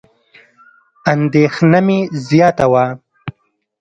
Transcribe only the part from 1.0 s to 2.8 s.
اندېښنه مې زیاته